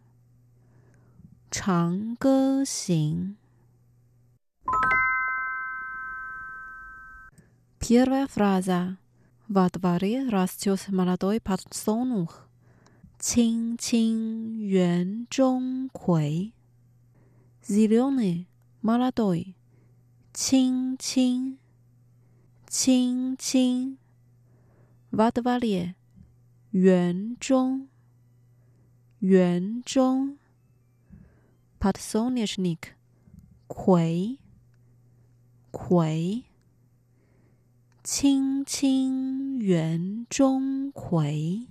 [1.51, 3.38] 长歌行。
[7.80, 8.97] Первая фраза.
[9.47, 12.47] Во дворе растет молодой подсолнух.
[13.19, 16.53] 青青园中葵。
[17.67, 18.47] Зеленый,
[18.83, 19.55] 毛拉多伊，
[20.33, 21.59] 青青
[22.66, 23.99] 青青，
[25.11, 25.95] 瓦德瓦列
[26.70, 27.89] 园中。
[29.18, 30.39] 园中，
[31.78, 32.93] 帕特索尼什尼克。
[33.66, 34.39] 葵
[35.70, 36.45] 葵，
[38.03, 41.66] 青青园中葵，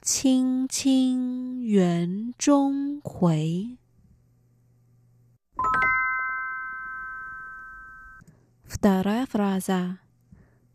[0.00, 3.76] 青青园中葵。
[8.65, 9.99] Вторая фраза.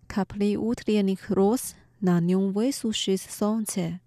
[0.06, 4.00] Капли утренних роз на нем высушит солнце.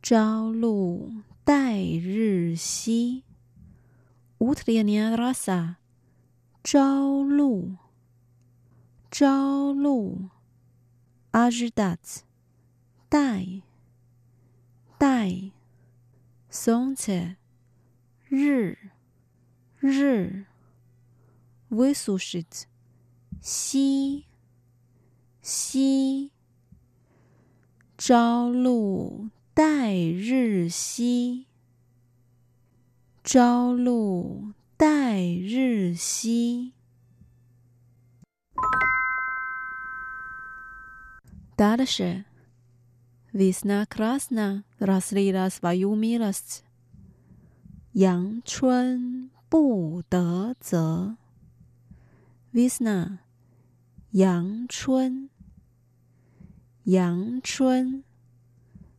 [0.00, 1.10] 朝露
[1.44, 3.22] 待日晞。
[4.38, 5.76] Утренняя роса.
[6.62, 7.76] 朝露。
[9.10, 10.30] 朝露，
[11.32, 12.24] ожидать，
[13.08, 13.62] 待，
[14.98, 15.52] 待，
[16.50, 17.36] солнце，
[18.28, 18.76] 日，
[19.80, 20.46] 日，
[21.68, 22.66] высушить，
[23.42, 24.26] 吸，
[25.42, 26.30] 吸，
[27.96, 31.46] 朝露待日晞，
[33.22, 36.72] 朝露待日晞。
[41.56, 42.26] Дальше.
[43.32, 46.62] Весна красна разлила свою милость.
[47.94, 49.19] 阳春
[49.51, 51.17] 不得则
[52.53, 53.17] ，Visna，
[54.11, 55.27] 阳春，
[56.83, 58.01] 阳春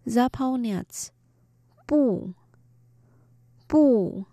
[0.04, 1.08] ，Zaponiat，
[1.86, 2.34] 布，
[3.66, 4.26] 布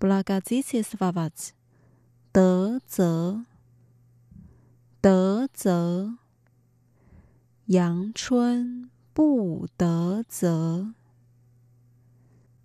[0.00, 1.50] ，Blagazice svat，
[2.32, 3.44] 德泽，
[5.02, 6.16] 德泽，
[7.66, 10.94] 阳春，布德泽，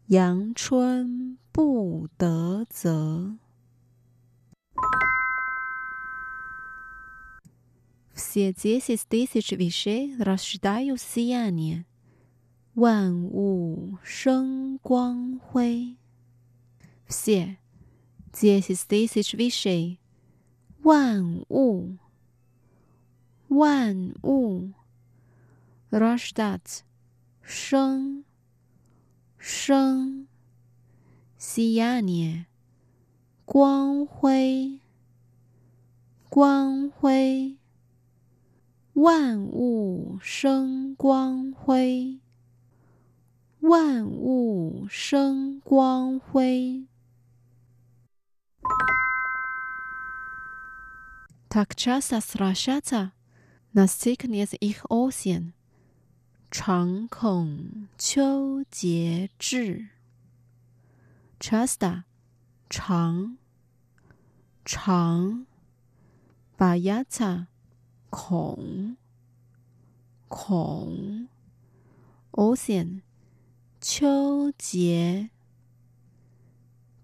[0.07, 1.38] 阳春。
[1.52, 3.36] 布德泽。
[8.12, 11.84] Все десять тысяч вещей рождают сияние，
[12.74, 15.96] 万物生光辉。
[17.06, 17.58] Все
[18.32, 19.98] десять тысяч вещей，
[20.82, 21.98] 万物，
[23.48, 24.72] 万物。
[25.90, 26.82] Rashdat，
[27.44, 28.24] 生，
[29.38, 30.26] 生
[31.39, 32.45] ，siyanie，
[33.45, 34.79] 光辉，
[36.29, 37.57] 光辉，
[38.93, 42.19] 万物生光辉，
[43.61, 46.85] 万物生光辉。
[51.47, 52.19] Так часто
[52.81, 53.11] 径，
[54.45, 55.53] 几多闲
[56.51, 59.98] 常恐秋节至。
[61.39, 62.03] ，chasta
[62.69, 63.37] 长
[64.65, 65.45] 长
[66.57, 67.47] ，bayata
[68.09, 68.97] 孔
[70.27, 71.27] 孔
[72.31, 73.01] ，ocean
[73.79, 75.29] 秋节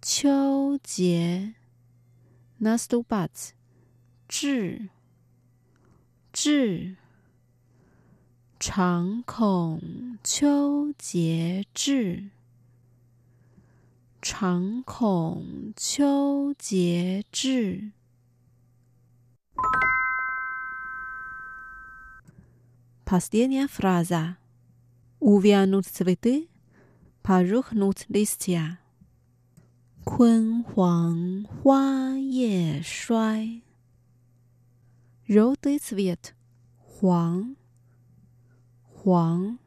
[0.02, 1.56] 秋节
[2.60, 3.52] ，nastubat
[4.28, 4.90] 至
[6.32, 6.98] 至。
[8.68, 12.32] 长孔秋节至，
[14.25, 17.93] 常恐秋节至。
[23.05, 24.37] Последняя фраза.
[25.19, 26.49] Увянут цветы,
[27.23, 28.79] пожухнут листья.
[30.05, 33.63] 昆黄花叶衰。
[35.27, 36.35] Желтый цвет.
[36.79, 37.57] 黄。
[39.03, 39.59] 黄，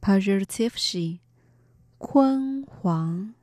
[0.00, 1.21] пожелтевший，
[2.05, 3.33] 焜黄，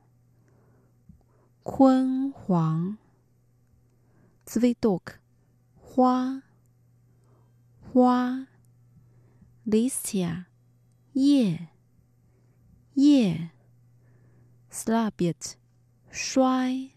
[1.63, 2.97] 焜黄
[4.45, 5.01] ，zvi dog，
[5.81, 6.43] 花，
[7.81, 8.47] 花
[9.65, 10.45] ，listia，
[11.13, 11.69] 叶，
[12.93, 13.49] 叶
[14.71, 15.55] ，slabiet，
[16.11, 16.91] 衰，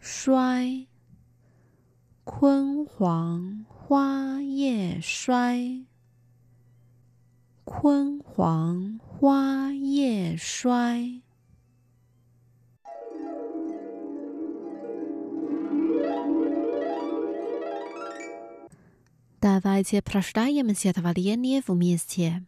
[0.00, 0.86] 衰，
[2.24, 5.84] 焜黄，花叶衰。
[7.67, 11.21] 昆黄花叶衰。
[19.41, 22.43] Давайте прочитаем стихотворение вместе.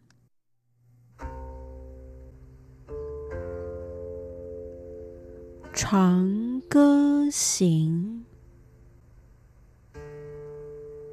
[5.74, 8.24] «长歌行，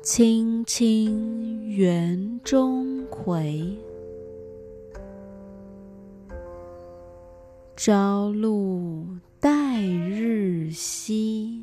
[0.02, 3.78] 青青园中葵。
[7.81, 9.07] 朝露
[9.39, 11.63] 待日晞，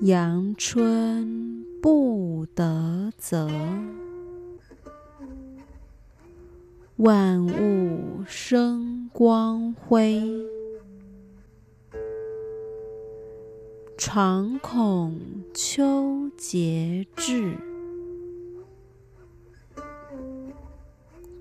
[0.00, 3.50] 阳春布德泽。
[6.96, 10.22] 万物生光辉，
[13.98, 15.20] 常恐
[15.52, 17.58] 秋节至。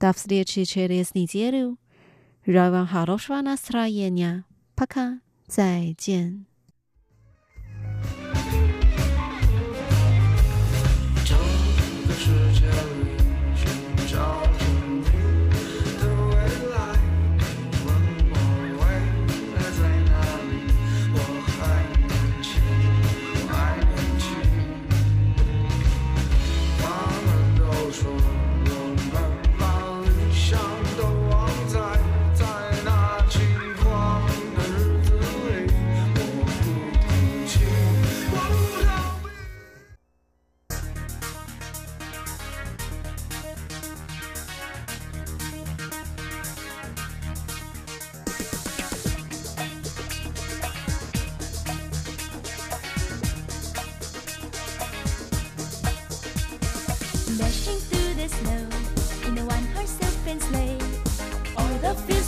[0.00, 1.76] До встречи через неделю.
[2.46, 4.44] Желаю вам хорошего настроения.
[4.74, 5.20] Пока.
[5.50, 6.49] 再见。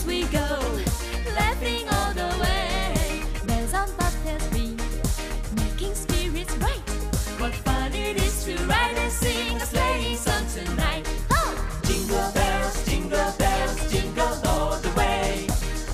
[0.07, 0.48] We go,
[1.36, 3.22] laughing all the way.
[3.46, 4.76] Bells on bobtails ring,
[5.57, 6.88] making spirits bright.
[7.38, 11.07] What fun it is to ride and sing a sleighing song tonight!
[11.84, 15.46] Jingle bells, jingle bells, jingle all the way.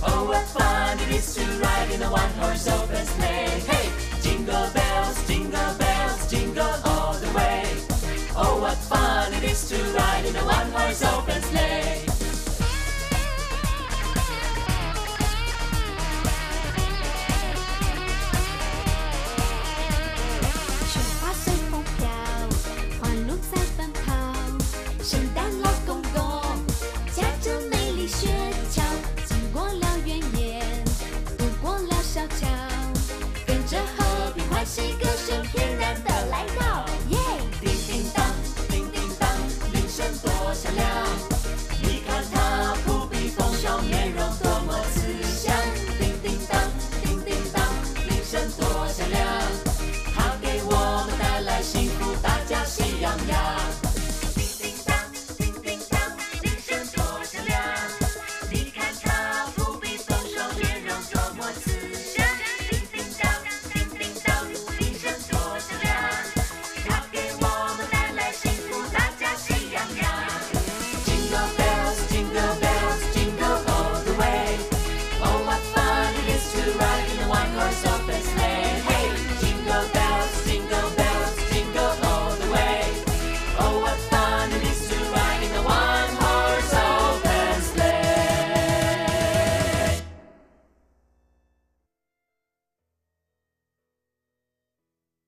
[0.02, 3.60] Oh, what fun it is to ride in a one-horse open sleigh!
[3.66, 3.90] Hey!
[4.22, 7.64] Jingle bells, jingle bells, jingle all the way.
[8.36, 10.68] Oh, what fun it is to ride in a one